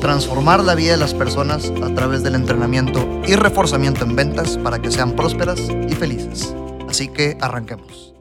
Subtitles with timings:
[0.00, 4.80] Transformar la vida de las personas a través del entrenamiento y reforzamiento en ventas para
[4.80, 6.54] que sean prósperas y felices.
[6.88, 8.14] Así que arranquemos.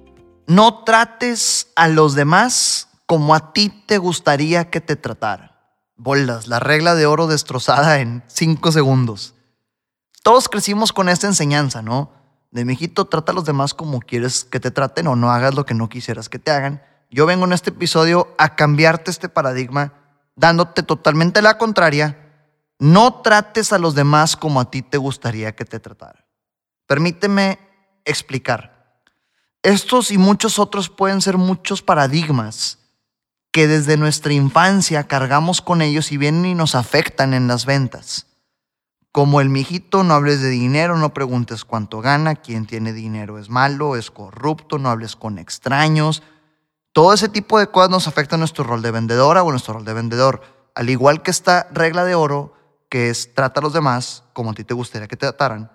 [0.45, 5.51] No trates a los demás como a ti te gustaría que te trataran.
[5.95, 9.35] Bolas, la regla de oro destrozada en 5 segundos.
[10.21, 12.11] Todos crecimos con esta enseñanza, ¿no?
[12.51, 15.65] De mijito, trata a los demás como quieres que te traten o no hagas lo
[15.65, 16.81] que no quisieras que te hagan.
[17.09, 19.93] Yo vengo en este episodio a cambiarte este paradigma,
[20.39, 22.17] dándote totalmente la contraria.
[22.79, 26.23] No trates a los demás como a ti te gustaría que te trataran.
[26.87, 27.59] Permíteme
[28.05, 29.01] explicar.
[29.61, 32.79] Estos y muchos otros pueden ser muchos paradigmas
[33.51, 38.27] que desde nuestra infancia cargamos con ellos y vienen y nos afectan en las ventas.
[39.11, 43.49] Como el mijito, no hables de dinero, no preguntes cuánto gana, quién tiene dinero es
[43.49, 46.23] malo, es corrupto, no hables con extraños.
[46.93, 49.85] Todo ese tipo de cosas nos afecta a nuestro rol de vendedora o nuestro rol
[49.85, 50.41] de vendedor.
[50.75, 52.53] Al igual que esta regla de oro,
[52.89, 55.71] que es trata a los demás como a ti te gustaría que te trataran.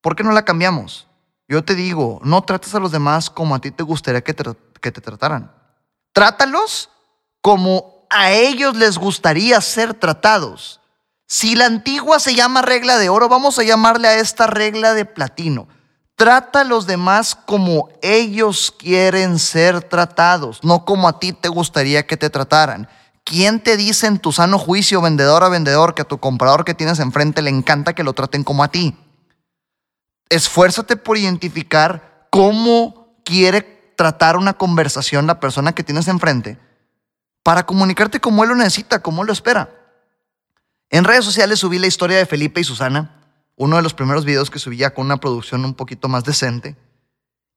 [0.00, 1.08] ¿Por qué no la cambiamos?
[1.48, 4.44] Yo te digo, no trates a los demás como a ti te gustaría que te,
[4.80, 5.52] que te trataran.
[6.12, 6.90] Trátalos
[7.40, 10.80] como a ellos les gustaría ser tratados.
[11.26, 15.04] Si la antigua se llama regla de oro, vamos a llamarle a esta regla de
[15.04, 15.68] platino.
[16.18, 22.08] Trata a los demás como ellos quieren ser tratados, no como a ti te gustaría
[22.08, 22.88] que te trataran.
[23.22, 26.74] ¿Quién te dice en tu sano juicio, vendedor a vendedor, que a tu comprador que
[26.74, 28.96] tienes enfrente le encanta que lo traten como a ti?
[30.28, 36.58] Esfuérzate por identificar cómo quiere tratar una conversación la persona que tienes enfrente
[37.44, 39.70] para comunicarte como él lo necesita, como él lo espera.
[40.90, 43.17] En redes sociales subí la historia de Felipe y Susana,
[43.58, 46.76] uno de los primeros videos que subía con una producción un poquito más decente.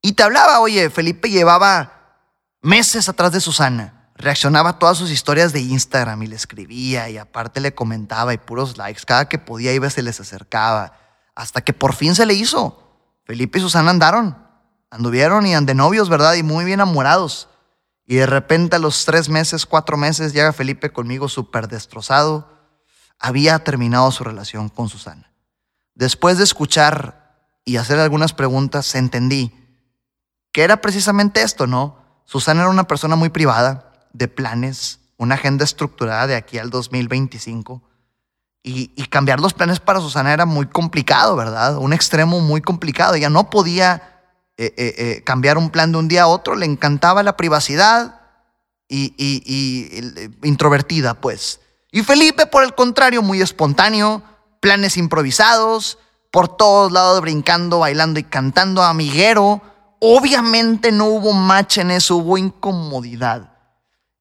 [0.02, 2.18] Y te hablaba, oye, Felipe llevaba
[2.60, 4.10] meses atrás de Susana.
[4.16, 8.38] Reaccionaba a todas sus historias de Instagram y le escribía y aparte le comentaba y
[8.38, 9.02] puros likes.
[9.06, 10.92] Cada que podía iba se les acercaba.
[11.34, 12.82] Hasta que por fin se le hizo.
[13.24, 14.36] Felipe y Susana andaron.
[14.90, 16.34] Anduvieron y de novios, ¿verdad?
[16.34, 17.48] Y muy bien enamorados.
[18.04, 22.52] Y de repente a los tres meses, cuatro meses, llega Felipe conmigo súper destrozado
[23.22, 25.31] había terminado su relación con Susana.
[25.94, 29.52] Después de escuchar y hacer algunas preguntas, entendí
[30.52, 31.96] que era precisamente esto, ¿no?
[32.24, 37.82] Susana era una persona muy privada, de planes, una agenda estructurada de aquí al 2025.
[38.64, 41.76] Y, cambiar los planes para Susana era muy complicado, ¿verdad?
[41.78, 43.14] Un extremo muy complicado.
[43.14, 44.20] Ella no podía
[44.56, 48.20] eh, eh, eh, cambiar un plan de un día a otro, le encantaba la privacidad
[48.88, 51.60] y, y introvertida, pues.
[51.90, 54.22] Y Felipe, por el contrario, muy espontáneo,
[54.62, 55.98] planes improvisados,
[56.30, 59.60] por todos lados brincando, bailando y cantando, amiguero.
[59.98, 63.50] Obviamente no hubo match en eso, hubo incomodidad.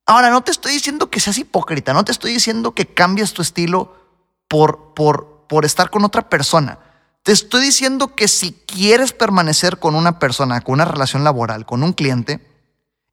[0.08, 3.44] Ahora, no te estoy diciendo que seas hipócrita, no te estoy diciendo que cambies tu
[3.44, 3.96] estilo
[4.48, 6.80] por, por, por estar con otra persona.
[7.22, 11.84] Te estoy diciendo que si quieres permanecer con una persona, con una relación laboral, con
[11.84, 12.42] un cliente,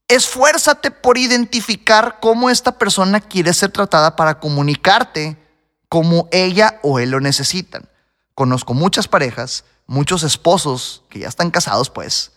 [0.09, 5.37] Esfuérzate por identificar cómo esta persona quiere ser tratada para comunicarte
[5.89, 7.89] como ella o él lo necesitan.
[8.35, 12.33] Conozco muchas parejas, muchos esposos que ya están casados, pues,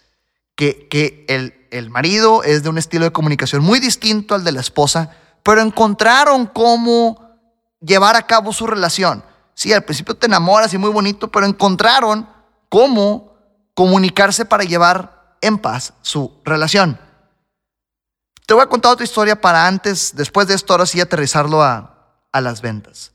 [0.55, 4.51] que, que el, el marido es de un estilo de comunicación muy distinto al de
[4.51, 7.37] la esposa, pero encontraron cómo
[7.79, 9.23] llevar a cabo su relación.
[9.53, 12.27] Sí, al principio te enamoras y muy bonito, pero encontraron
[12.69, 13.35] cómo
[13.73, 16.99] comunicarse para llevar en paz su relación.
[18.45, 22.17] Te voy a contar otra historia para antes, después de esto, ahora sí aterrizarlo a,
[22.31, 23.11] a las ventas.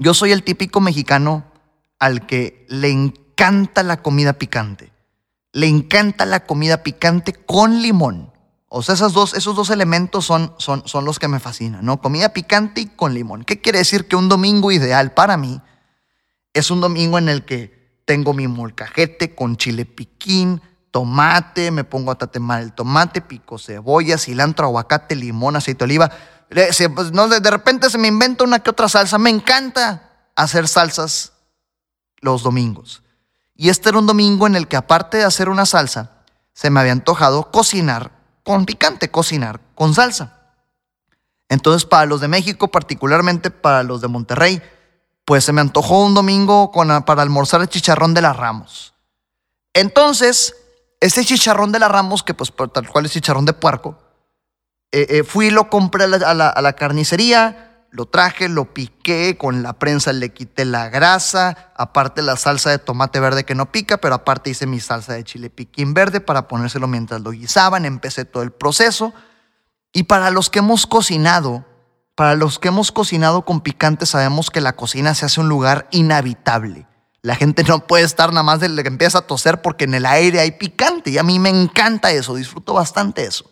[0.00, 1.44] Yo soy el típico mexicano
[1.98, 4.92] al que le encanta la comida picante.
[5.52, 8.32] Le encanta la comida picante con limón.
[8.70, 12.00] O sea, esos dos, esos dos elementos son, son, son los que me fascinan, ¿no?
[12.00, 13.44] Comida picante y con limón.
[13.44, 14.08] ¿Qué quiere decir?
[14.08, 15.60] Que un domingo ideal para mí
[16.54, 22.10] es un domingo en el que tengo mi molcajete con chile piquín, tomate, me pongo
[22.10, 26.10] a tatemar el tomate, pico cebolla, cilantro, aguacate, limón, aceite de oliva.
[26.48, 29.18] Pues, no, de repente se me inventa una que otra salsa.
[29.18, 31.32] Me encanta hacer salsas
[32.20, 33.02] los domingos.
[33.54, 36.10] Y este era un domingo en el que aparte de hacer una salsa,
[36.52, 38.10] se me había antojado cocinar
[38.42, 40.38] con picante, cocinar con salsa.
[41.48, 44.62] Entonces, para los de México, particularmente para los de Monterrey,
[45.24, 48.94] pues se me antojó un domingo para almorzar el chicharrón de las Ramos.
[49.74, 50.56] Entonces,
[51.00, 53.98] ese chicharrón de las Ramos, que pues tal cual es chicharrón de puerco,
[54.92, 59.36] eh, eh, fui y lo compré a la, a la carnicería, lo traje, lo piqué,
[59.36, 63.72] con la prensa le quité la grasa, aparte la salsa de tomate verde que no
[63.72, 67.84] pica, pero aparte hice mi salsa de chile piquín verde para ponérselo mientras lo guisaban,
[67.84, 69.12] empecé todo el proceso.
[69.92, 71.64] Y para los que hemos cocinado,
[72.14, 75.88] para los que hemos cocinado con picante, sabemos que la cocina se hace un lugar
[75.90, 76.86] inhabitable.
[77.22, 80.06] La gente no puede estar nada más de que empieza a toser porque en el
[80.06, 83.50] aire hay picante y a mí me encanta eso, disfruto bastante eso.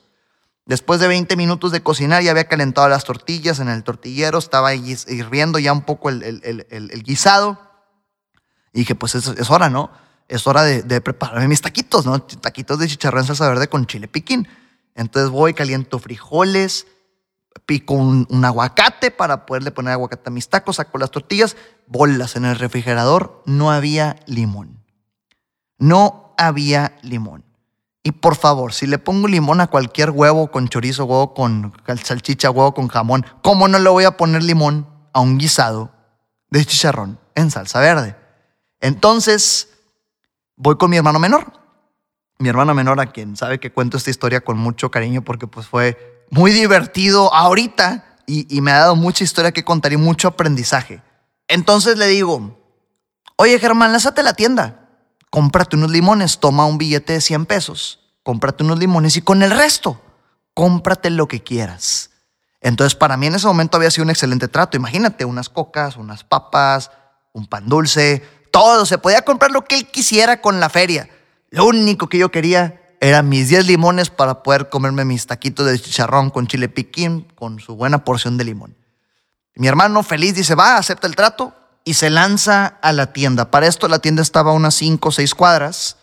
[0.64, 4.74] Después de 20 minutos de cocinar ya había calentado las tortillas en el tortillero, estaba
[4.74, 7.58] hirviendo ya un poco el, guisado.
[8.74, 9.90] Y dije, pues es, hora, ¿no?
[10.28, 12.20] Es hora de, prepararme mis taquitos, ¿no?
[12.20, 14.46] Taquitos de chicharrón salsa verde con chile piquín.
[14.94, 16.86] Entonces voy, caliento frijoles,
[17.66, 21.56] pico un, aguacate para poderle poner aguacate a mis tacos, saco las tortillas,
[21.86, 23.42] bolas en el refrigerador.
[23.46, 24.84] No había limón.
[25.78, 27.44] No había limón.
[28.02, 32.50] Y por favor, si le pongo limón a cualquier huevo con chorizo, huevo con salchicha,
[32.50, 35.92] huevo con jamón, ¿cómo no le voy a poner limón a un guisado
[36.48, 38.16] de chicharrón en salsa verde?
[38.80, 39.68] Entonces,
[40.56, 41.52] voy con mi hermano menor.
[42.38, 45.66] Mi hermano menor, a quien sabe que cuento esta historia con mucho cariño porque pues
[45.66, 50.28] fue muy divertido ahorita y, y me ha dado mucha historia que contar y mucho
[50.28, 51.02] aprendizaje.
[51.48, 52.58] Entonces le digo,
[53.36, 54.88] oye Germán, lázate la tienda
[55.30, 59.50] cómprate unos limones, toma un billete de 100 pesos, cómprate unos limones y con el
[59.50, 60.00] resto,
[60.54, 62.10] cómprate lo que quieras.
[62.60, 64.76] Entonces, para mí en ese momento había sido un excelente trato.
[64.76, 66.90] Imagínate, unas cocas, unas papas,
[67.32, 68.84] un pan dulce, todo.
[68.84, 71.08] Se podía comprar lo que él quisiera con la feria.
[71.50, 75.78] Lo único que yo quería eran mis 10 limones para poder comerme mis taquitos de
[75.78, 78.76] chicharrón con chile piquín, con su buena porción de limón.
[79.54, 81.52] Mi hermano feliz dice, va, acepta el trato
[81.84, 83.50] y se lanza a la tienda.
[83.50, 85.96] Para esto la tienda estaba unas 5 o 6 cuadras.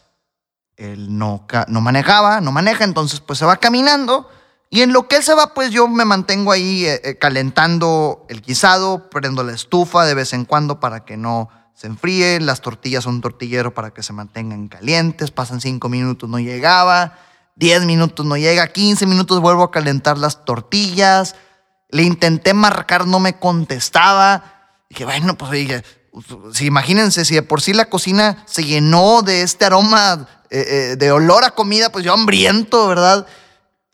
[0.78, 4.30] Él no, no manejaba, no maneja, entonces pues se va caminando.
[4.70, 8.26] Y en lo que él se va, pues yo me mantengo ahí eh, eh, calentando
[8.30, 12.40] el guisado, prendo la estufa de vez en cuando para que no se enfríe.
[12.40, 15.30] Las tortillas son tortillero para que se mantengan calientes.
[15.30, 17.20] Pasan 5 minutos, no llegaba.
[17.58, 18.68] 10 minutos no llega.
[18.74, 21.36] 15 minutos vuelvo a calentar las tortillas.
[21.90, 24.56] Le intenté marcar, no me contestaba
[24.96, 25.84] que bueno, pues oye,
[26.54, 30.96] si imagínense, si de por sí la cocina se llenó de este aroma eh, eh,
[30.96, 33.28] de olor a comida, pues yo hambriento, ¿verdad?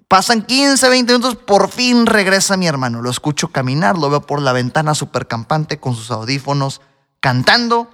[0.08, 3.02] Pasan 15, 20 minutos, por fin regresa mi hermano.
[3.02, 6.82] Lo escucho caminar, lo veo por la ventana súper campante con sus audífonos,
[7.22, 7.90] cantando.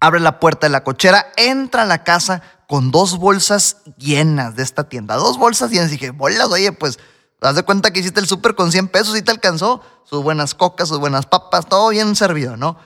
[0.00, 4.64] Abre la puerta de la cochera, entra a la casa con dos bolsas llenas de
[4.64, 5.14] esta tienda.
[5.14, 5.88] Dos bolsas llenas.
[5.88, 6.98] Y dije, bolas, oye, pues
[7.40, 9.82] Haz de cuenta que hiciste el súper con 100 pesos y te alcanzó.
[10.04, 12.78] Sus buenas cocas, sus buenas papas, todo bien servido, ¿no?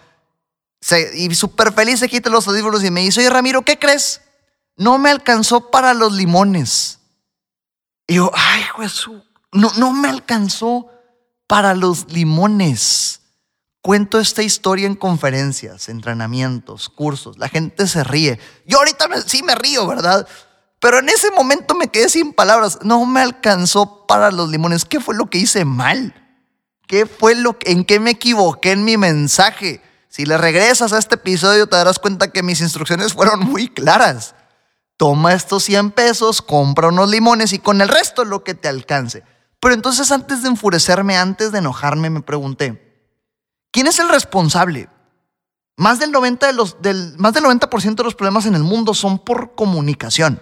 [1.15, 4.23] y súper feliz se quita los audífonos y me dice, oye Ramiro, ¿qué crees?
[4.77, 7.01] No me alcanzó para los limones.
[8.07, 9.23] Y yo, ay, Jesús,
[9.53, 10.89] no, no me alcanzó
[11.47, 13.20] para los limones.
[13.83, 17.39] Cuento esta historia en conferencias, entrenamientos, cursos.
[17.39, 18.39] La gente se ríe.
[18.67, 20.29] Yo ahorita sí me río, ¿verdad?
[20.81, 22.79] Pero en ese momento me quedé sin palabras.
[22.83, 24.85] No me alcanzó para los limones.
[24.85, 26.15] ¿Qué fue lo que hice mal?
[26.87, 29.81] ¿Qué fue lo en qué me equivoqué en mi mensaje?
[30.09, 34.35] Si le regresas a este episodio te darás cuenta que mis instrucciones fueron muy claras.
[34.97, 39.23] Toma estos 100 pesos, compra unos limones y con el resto lo que te alcance.
[39.61, 42.90] Pero entonces antes de enfurecerme, antes de enojarme, me pregunté,
[43.71, 44.89] ¿quién es el responsable?
[45.77, 48.95] Más del 90%, de los, del, más del 90 de los problemas en el mundo
[48.95, 50.41] son por comunicación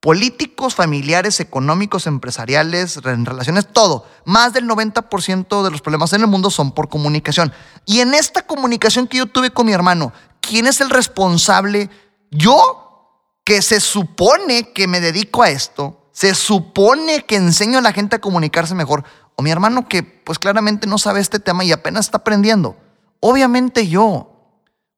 [0.00, 4.06] políticos, familiares, económicos, empresariales, en relaciones, todo.
[4.24, 7.52] Más del 90% de los problemas en el mundo son por comunicación.
[7.84, 11.90] Y en esta comunicación que yo tuve con mi hermano, ¿quién es el responsable?
[12.30, 17.92] Yo, que se supone que me dedico a esto, se supone que enseño a la
[17.92, 19.04] gente a comunicarse mejor,
[19.38, 22.76] o mi hermano que pues claramente no sabe este tema y apenas está aprendiendo.
[23.20, 24.34] Obviamente yo.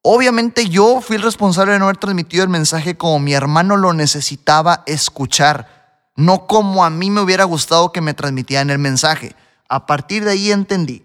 [0.00, 3.92] Obviamente yo fui el responsable de no haber transmitido el mensaje como mi hermano lo
[3.92, 9.36] necesitaba escuchar, no como a mí me hubiera gustado que me transmitieran el mensaje.
[9.68, 11.04] A partir de ahí entendí,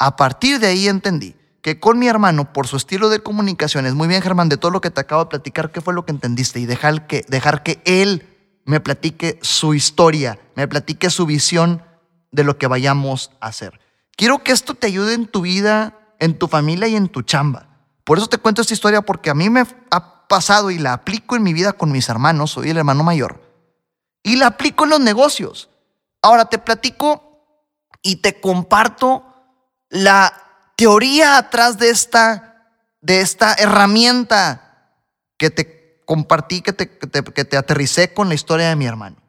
[0.00, 3.94] a partir de ahí entendí que con mi hermano, por su estilo de comunicación, es
[3.94, 6.10] muy bien Germán, de todo lo que te acabo de platicar, ¿qué fue lo que
[6.10, 6.58] entendiste?
[6.58, 8.26] Y dejar que, dejar que él
[8.64, 11.82] me platique su historia, me platique su visión
[12.32, 13.78] de lo que vayamos a hacer.
[14.16, 17.68] Quiero que esto te ayude en tu vida, en tu familia y en tu chamba.
[18.04, 21.36] Por eso te cuento esta historia, porque a mí me ha pasado y la aplico
[21.36, 23.40] en mi vida con mis hermanos, soy el hermano mayor,
[24.22, 25.68] y la aplico en los negocios.
[26.22, 27.32] Ahora te platico
[28.02, 29.24] y te comparto
[29.88, 30.32] la
[30.76, 32.66] teoría atrás de esta,
[33.00, 34.90] de esta herramienta
[35.36, 38.86] que te compartí, que te, que te, que te aterricé con la historia de mi
[38.86, 39.21] hermano.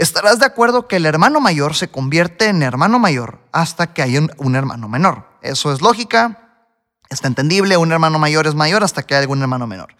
[0.00, 4.16] Estarás de acuerdo que el hermano mayor se convierte en hermano mayor hasta que hay
[4.16, 5.26] un, hermano menor.
[5.42, 6.64] Eso es lógica,
[7.10, 9.94] está entendible, un hermano mayor es mayor hasta que hay algún hermano menor.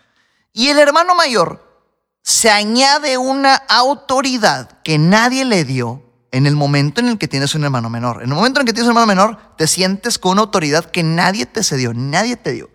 [0.54, 1.84] Y el hermano mayor
[2.22, 7.54] se añade una autoridad que nadie le dio en el momento en el que tienes
[7.54, 8.22] un hermano menor.
[8.22, 11.02] En el momento en que tienes un hermano menor, te sientes con una autoridad que
[11.02, 12.70] nadie te cedió, nadie te dio.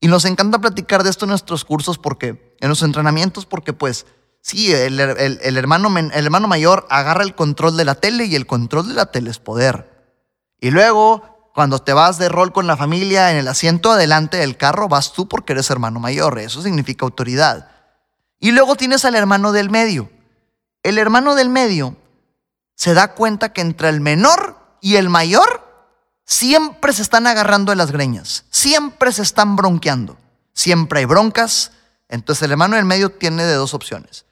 [0.00, 4.04] Y nos encanta platicar de esto en nuestros cursos porque, en los entrenamientos, porque pues,
[4.40, 8.46] sí, el, el, hermano, el hermano mayor agarra el control de la tele y el
[8.46, 9.98] control de la tele es poder.
[10.60, 14.56] Y luego, cuando te vas de rol con la familia en el asiento adelante del
[14.56, 16.38] carro, vas tú porque eres hermano mayor.
[16.38, 17.70] Eso significa autoridad.
[18.40, 20.10] Y luego tienes al hermano del medio.
[20.82, 21.96] El hermano del medio
[22.74, 25.66] se da cuenta que entre el menor y el mayor
[26.24, 30.16] siempre se están agarrando de las greñas, siempre se están bronqueando,
[30.52, 31.72] siempre hay broncas.
[32.08, 34.24] Entonces el hermano del medio tiene de dos opciones.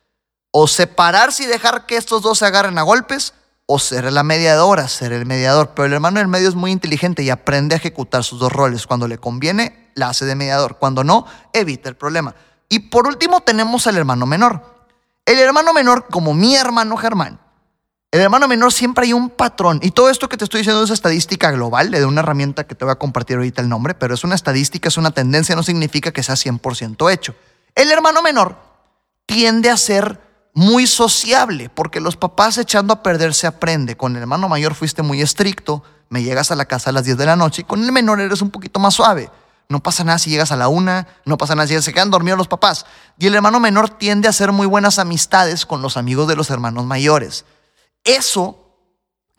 [0.58, 3.34] O separarse y dejar que estos dos se agarren a golpes,
[3.66, 5.72] o ser la mediadora, ser el mediador.
[5.75, 8.86] Pero el hermano del medio es muy inteligente y aprende a ejecutar sus dos roles.
[8.86, 10.78] Cuando le conviene, la hace de mediador.
[10.78, 12.34] Cuando no, evita el problema.
[12.70, 14.62] Y por último tenemos al hermano menor.
[15.26, 17.38] El hermano menor, como mi hermano Germán,
[18.10, 19.78] el hermano menor siempre hay un patrón.
[19.82, 22.86] Y todo esto que te estoy diciendo es estadística global de una herramienta que te
[22.86, 26.12] voy a compartir ahorita el nombre, pero es una estadística, es una tendencia, no significa
[26.12, 27.34] que sea 100% hecho.
[27.75, 28.56] El hermano menor
[29.26, 30.25] tiende a ser
[30.56, 33.98] muy sociable porque los papás echando a perder se aprende.
[33.98, 37.18] Con el hermano mayor fuiste muy estricto, me llegas a la casa a las 10
[37.18, 39.30] de la noche y con el menor eres un poquito más suave.
[39.68, 42.38] No pasa nada si llegas a la una, no pasa nada si se quedan dormidos
[42.38, 42.86] los papás.
[43.18, 46.48] Y el hermano menor tiende a hacer muy buenas amistades con los amigos de los
[46.48, 47.44] hermanos mayores.
[48.02, 48.78] Eso,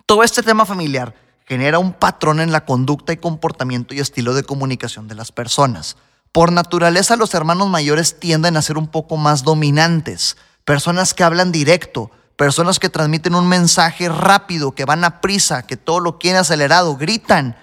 [0.05, 1.15] todo este tema familiar,
[1.47, 5.97] genera un patrón en la conducta y comportamiento y estilo de comunicación de las personas.
[6.31, 11.53] Por naturaleza, los hermanos mayores tienden a ser un poco más dominantes, personas que hablan
[11.53, 16.41] directo, personas que transmiten un mensaje rápido, que van a prisa, que todo lo quieren
[16.41, 17.55] acelerado, gritan,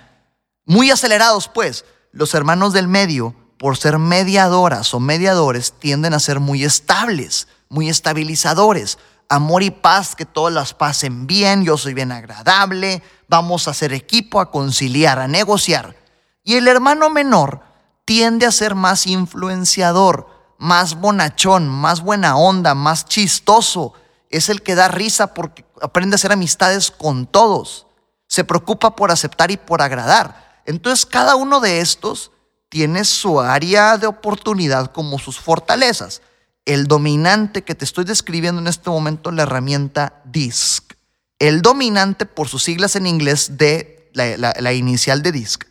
[0.64, 1.84] muy acelerados pues.
[2.12, 7.90] Los hermanos del medio, por ser mediadoras o mediadores, tienden a ser muy estables, muy
[7.90, 8.96] estabilizadores
[9.28, 13.92] amor y paz, que todas las pasen bien, yo soy bien agradable, vamos a hacer
[13.92, 15.96] equipo, a conciliar, a negociar.
[16.42, 17.62] Y el hermano menor
[18.04, 23.92] tiende a ser más influenciador, más bonachón, más buena onda, más chistoso.
[24.30, 27.87] Es el que da risa porque aprende a hacer amistades con todos.
[28.26, 30.62] Se preocupa por aceptar y por agradar.
[30.66, 32.30] Entonces cada uno de estos
[32.68, 36.23] tiene su área de oportunidad como sus fortalezas
[36.64, 40.94] el dominante que te estoy describiendo en este momento, la herramienta DISC.
[41.38, 45.66] El dominante, por sus siglas en inglés de la, inicial de DISC,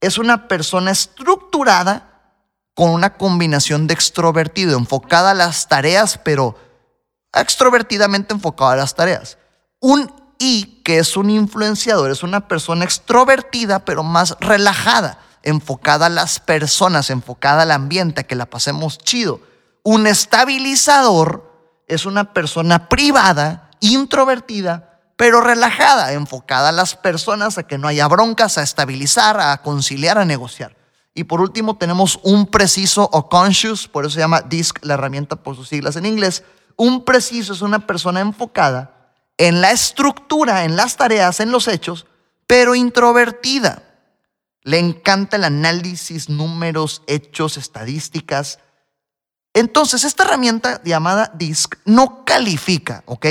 [0.00, 2.15] es una persona estructurada
[2.76, 6.56] con una combinación de extrovertido, enfocada a las tareas, pero
[7.32, 9.38] extrovertidamente enfocada a las tareas.
[9.80, 16.10] Un I, que es un influenciador, es una persona extrovertida, pero más relajada, enfocada a
[16.10, 19.40] las personas, enfocada al ambiente, a que la pasemos chido
[19.86, 21.48] un estabilizador
[21.86, 28.08] es una persona privada, introvertida, pero relajada, enfocada a las personas, a que no haya
[28.08, 30.76] broncas, a estabilizar, a conciliar, a negociar.
[31.16, 35.34] Y por último tenemos un preciso o conscious, por eso se llama DISC, la herramienta
[35.34, 36.44] por sus siglas en inglés.
[36.76, 42.06] Un preciso es una persona enfocada en la estructura, en las tareas, en los hechos,
[42.46, 43.82] pero introvertida.
[44.62, 48.60] Le encanta el análisis, números, hechos, estadísticas,
[49.56, 53.26] entonces, esta herramienta llamada DISC no califica, ¿ok?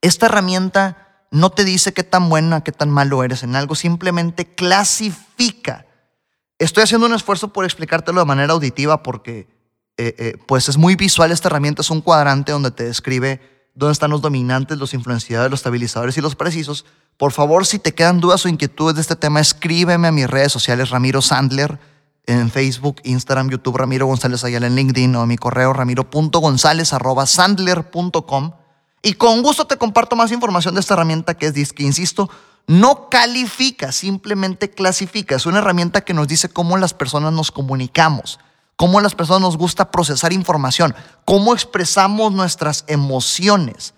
[0.00, 4.54] Esta herramienta no te dice qué tan buena, qué tan malo eres en algo, simplemente
[4.54, 5.84] clasifica.
[6.60, 9.48] Estoy haciendo un esfuerzo por explicártelo de manera auditiva porque
[9.96, 13.40] eh, eh, pues es muy visual esta herramienta, es un cuadrante donde te describe
[13.74, 16.84] dónde están los dominantes, los influenciadores, los estabilizadores y los precisos.
[17.16, 20.52] Por favor, si te quedan dudas o inquietudes de este tema, escríbeme a mis redes
[20.52, 21.78] sociales Ramiro Sandler
[22.26, 28.52] en Facebook, Instagram, YouTube, Ramiro González Ayala en LinkedIn o en mi correo ramiro.gonzález.sandler.com.
[29.02, 31.80] Y con gusto te comparto más información de esta herramienta que es DISC.
[31.80, 32.28] Insisto,
[32.70, 35.34] no califica, simplemente clasifica.
[35.34, 38.38] Es una herramienta que nos dice cómo las personas nos comunicamos,
[38.76, 43.94] cómo las personas nos gusta procesar información, cómo expresamos nuestras emociones.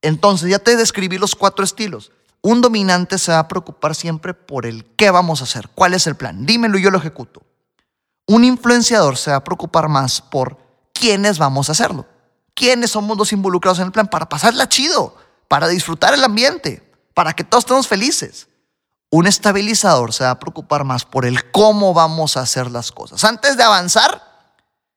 [0.00, 2.12] Entonces, ya te describí los cuatro estilos.
[2.40, 6.06] Un dominante se va a preocupar siempre por el qué vamos a hacer, cuál es
[6.06, 6.46] el plan.
[6.46, 7.42] Dímelo y yo lo ejecuto.
[8.26, 10.56] Un influenciador se va a preocupar más por
[10.94, 12.06] quiénes vamos a hacerlo.
[12.54, 14.08] ¿Quiénes somos los involucrados en el plan?
[14.08, 15.14] Para pasarla chido,
[15.46, 18.48] para disfrutar el ambiente, para que todos estemos felices.
[19.10, 23.22] Un estabilizador se va a preocupar más por el cómo vamos a hacer las cosas.
[23.24, 24.20] Antes de avanzar,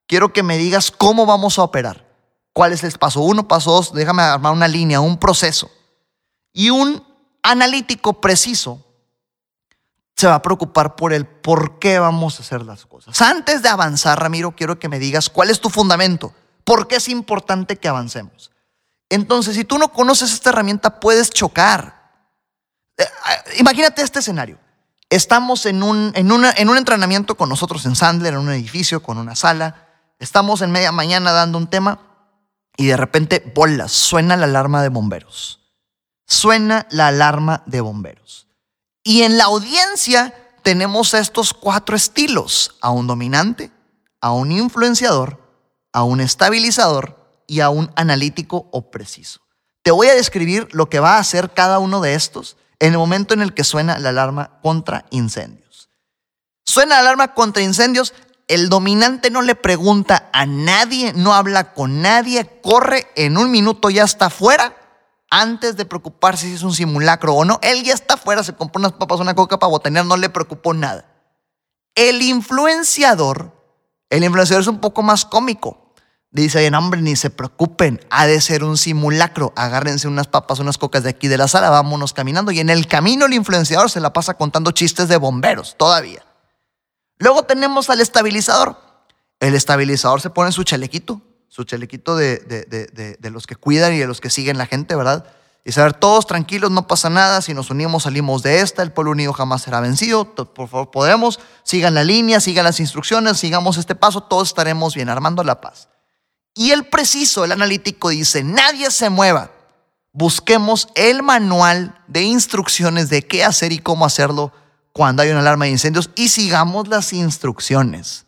[0.07, 2.05] quiero que me digas cómo vamos a operar.
[2.51, 3.93] ¿Cuál es el paso uno, paso dos?
[3.93, 5.69] Déjame armar una línea, un proceso.
[6.51, 7.05] Y un
[7.43, 8.83] analítico preciso
[10.15, 13.21] se va a preocupar por el por qué vamos a hacer las cosas.
[13.21, 16.33] Antes de avanzar, Ramiro, quiero que me digas cuál es tu fundamento,
[16.63, 18.49] por qué es importante que avancemos.
[19.09, 21.96] Entonces, si tú no conoces esta herramienta, puedes chocar.
[23.57, 24.59] Imagínate este escenario.
[25.09, 29.17] Estamos en un, en, en un entrenamiento con nosotros en Sandler, en un edificio, con
[29.17, 29.87] una sala.
[30.19, 31.99] Estamos en media mañana dando un tema
[32.77, 35.61] y de repente, bolas, suena la alarma de bomberos.
[36.27, 38.47] Suena la alarma de bomberos.
[39.03, 43.71] Y en la audiencia tenemos estos cuatro estilos, a un dominante,
[44.21, 45.41] a un influenciador,
[45.93, 49.39] a un estabilizador y a un analítico o preciso.
[49.81, 52.97] Te voy a describir lo que va a hacer cada uno de estos en el
[52.97, 55.89] momento en el que suena la alarma contra incendios.
[56.65, 58.13] Suena la alarma contra incendios,
[58.47, 63.89] el dominante no le pregunta a nadie, no habla con nadie, corre en un minuto
[63.89, 64.75] ya está fuera
[65.29, 67.59] antes de preocuparse si es un simulacro o no.
[67.61, 70.73] Él ya está afuera, se compró unas papas, una coca para botanear, no le preocupó
[70.73, 71.05] nada.
[71.95, 73.51] El influenciador,
[74.09, 75.86] el influenciador es un poco más cómico.
[76.29, 79.53] Dice, oye, hombre, ni se preocupen, ha de ser un simulacro.
[79.55, 82.51] Agárrense unas papas, unas cocas de aquí de la sala, vámonos caminando.
[82.51, 86.23] Y en el camino el influenciador se la pasa contando chistes de bomberos, todavía.
[87.17, 88.77] Luego tenemos al estabilizador.
[89.39, 94.07] El estabilizador se pone su chalequito, su chalequito de, de, los que cuidan y de
[94.07, 95.25] los que siguen la gente, ¿verdad?
[95.63, 99.11] Y saber, todos tranquilos, no pasa nada, si nos unimos salimos de esta, el pueblo
[99.11, 103.93] unido jamás será vencido, por favor podemos, sigan la línea, sigan las instrucciones, sigamos este
[103.93, 105.89] paso, todos estaremos bien, armando la paz.
[106.57, 109.51] Y el preciso, el analítico dice, nadie se mueva,
[110.11, 114.51] busquemos el manual de instrucciones de qué hacer y cómo hacerlo
[114.91, 118.25] cuando hay una alarma de incendios y sigamos las instrucciones.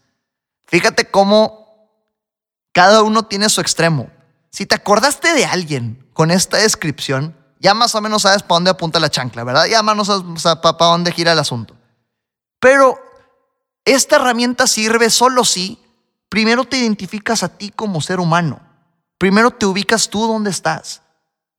[0.67, 1.89] Fíjate cómo
[2.71, 4.12] cada uno tiene su extremo.
[4.51, 8.69] Si te acordaste de alguien con esta descripción, ya más o menos sabes para dónde
[8.69, 9.65] apunta la chancla, ¿verdad?
[9.65, 11.75] Ya más o menos sabes para dónde gira el asunto.
[12.60, 12.99] Pero
[13.86, 15.80] esta herramienta sirve solo si
[16.29, 18.61] primero te identificas a ti como ser humano.
[19.17, 21.01] Primero te ubicas tú donde estás.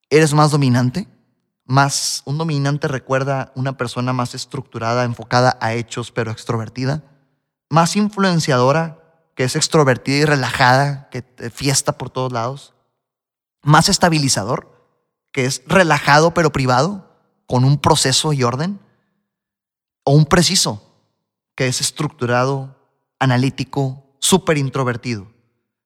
[0.09, 1.07] ¿Eres más dominante?
[1.67, 7.03] Más un dominante recuerda una persona más estructurada, enfocada a hechos, pero extrovertida.
[7.69, 8.99] Más influenciadora,
[9.37, 12.75] que es extrovertida y relajada, que fiesta por todos lados.
[13.63, 14.89] Más estabilizador,
[15.33, 17.09] que es relajado pero privado,
[17.47, 18.81] con un proceso y orden.
[20.05, 20.83] O un preciso,
[21.55, 22.77] que es estructurado,
[23.21, 25.27] analítico, súper introvertido.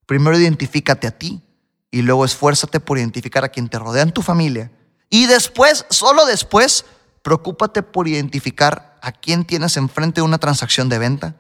[0.07, 1.43] Primero identifícate a ti
[1.91, 4.71] y luego esfuérzate por identificar a quien te rodea en tu familia.
[5.09, 6.85] Y después, solo después,
[7.23, 11.37] preocúpate por identificar a quién tienes enfrente de una transacción de venta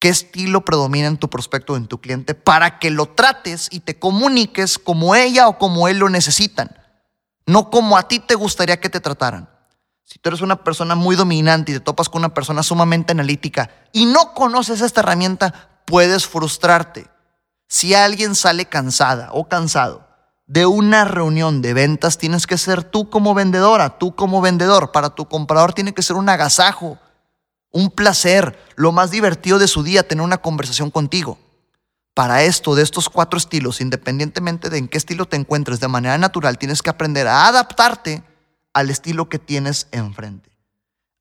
[0.00, 3.80] qué estilo predomina en tu prospecto o en tu cliente para que lo trates y
[3.80, 6.74] te comuniques como ella o como él lo necesitan,
[7.46, 9.48] no como a ti te gustaría que te trataran.
[10.04, 13.70] Si tú eres una persona muy dominante y te topas con una persona sumamente analítica
[13.92, 17.08] y no conoces esta herramienta, puedes frustrarte.
[17.68, 20.08] Si alguien sale cansada o cansado
[20.46, 24.90] de una reunión de ventas, tienes que ser tú como vendedora, tú como vendedor.
[24.90, 26.98] Para tu comprador tiene que ser un agasajo
[27.70, 31.38] un placer, lo más divertido de su día, tener una conversación contigo.
[32.14, 36.18] Para esto, de estos cuatro estilos, independientemente de en qué estilo te encuentres de manera
[36.18, 38.24] natural, tienes que aprender a adaptarte
[38.72, 40.50] al estilo que tienes enfrente.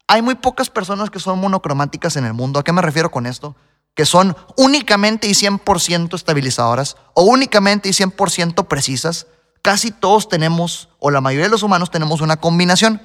[0.08, 2.60] Hay muy pocas personas que son monocromáticas en el mundo.
[2.60, 3.56] ¿A qué me refiero con esto?
[4.00, 9.28] Que son únicamente y 100% estabilizadoras o únicamente y 100% precisas.
[9.62, 13.02] Casi todos tenemos, o la mayoría de los humanos tenemos una combinación.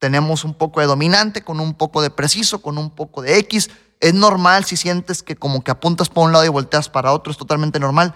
[0.00, 3.70] Tenemos un poco de dominante, con un poco de preciso, con un poco de X.
[4.00, 7.30] Es normal si sientes que como que apuntas para un lado y volteas para otro,
[7.30, 8.12] es totalmente normal.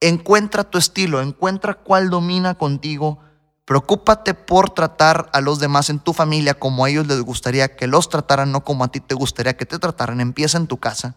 [0.00, 3.18] Encuentra tu estilo, encuentra cuál domina contigo.
[3.66, 7.88] Preocúpate por tratar a los demás en tu familia como a ellos les gustaría que
[7.88, 10.22] los trataran, no como a ti te gustaría que te trataran.
[10.22, 11.14] Empieza en tu casa.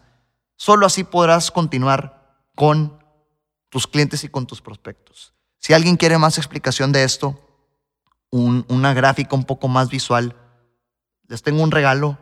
[0.56, 3.04] Solo así podrás continuar con
[3.68, 5.34] tus clientes y con tus prospectos.
[5.58, 7.38] Si alguien quiere más explicación de esto,
[8.30, 10.36] una gráfica un poco más visual.
[11.28, 12.18] Les tengo un regalo.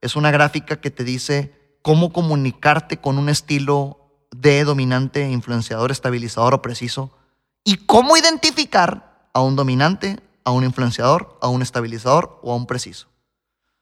[0.00, 6.54] Es una gráfica que te dice cómo comunicarte con un estilo de dominante, influenciador, estabilizador
[6.54, 7.16] o preciso.
[7.64, 12.66] Y cómo identificar a un dominante, a un influenciador, a un estabilizador o a un
[12.66, 13.08] preciso.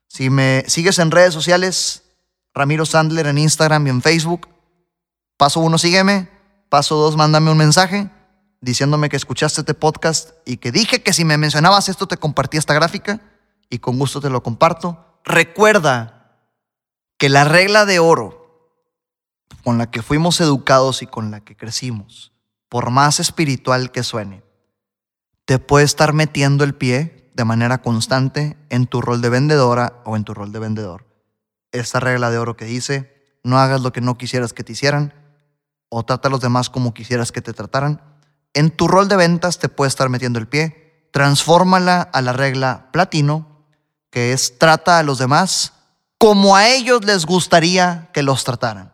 [0.09, 2.05] Si me sigues en redes sociales,
[2.57, 4.49] Ramiro Sandler en Instagram y en Facebook,
[5.37, 6.31] paso uno, sígueme.
[6.71, 8.11] Paso dos, mándame un mensaje
[8.63, 12.59] diciéndome que escuchaste este podcast y que dije que si me mencionabas esto te compartía
[12.59, 13.21] esta gráfica
[13.69, 15.21] y con gusto te lo comparto.
[15.23, 16.41] Recuerda
[17.19, 18.73] que la regla de oro
[19.63, 22.33] con la que fuimos educados y con la que crecimos,
[22.71, 24.43] por más espiritual que suene,
[25.45, 30.17] te puede estar metiendo el pie de manera constante en tu rol de vendedora o
[30.17, 31.05] en tu rol de vendedor.
[31.77, 35.13] Esta regla de oro que dice, no hagas lo que no quisieras que te hicieran
[35.89, 38.01] o trata a los demás como quisieras que te trataran.
[38.55, 41.09] En tu rol de ventas te puede estar metiendo el pie.
[41.13, 43.65] Transfórmala a la regla platino,
[44.11, 45.75] que es trata a los demás
[46.19, 48.93] como a ellos les gustaría que los trataran.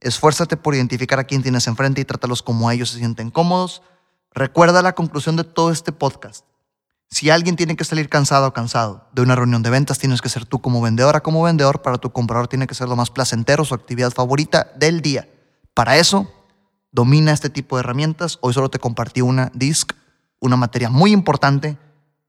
[0.00, 3.82] Esfuérzate por identificar a quién tienes enfrente y trátalos como a ellos se sienten cómodos.
[4.32, 6.46] Recuerda la conclusión de todo este podcast.
[7.12, 10.30] Si alguien tiene que salir cansado o cansado de una reunión de ventas, tienes que
[10.30, 11.82] ser tú como vendedora, como vendedor.
[11.82, 15.28] Para tu comprador tiene que ser lo más placentero, su actividad favorita del día.
[15.74, 16.32] Para eso,
[16.90, 18.38] domina este tipo de herramientas.
[18.40, 19.92] Hoy solo te compartí una disc,
[20.40, 21.76] una materia muy importante.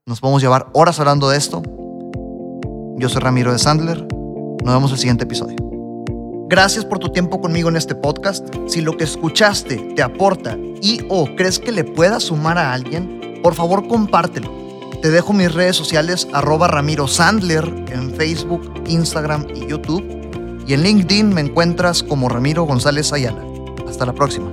[0.04, 1.62] Nos a llevar horas hablando de esto.
[2.98, 4.06] Yo soy Ramiro de Sandler.
[4.06, 5.56] Nos vemos en el siguiente episodio.
[6.50, 8.46] Gracias por tu tiempo conmigo en este podcast.
[8.68, 13.40] Si lo que escuchaste te aporta y o crees que le pueda sumar a alguien,
[13.42, 14.63] por favor compártelo.
[15.04, 20.02] Te dejo mis redes sociales arroba Ramiro Sandler en Facebook, Instagram y YouTube.
[20.66, 23.44] Y en LinkedIn me encuentras como Ramiro González Ayala.
[23.86, 24.50] Hasta la próxima.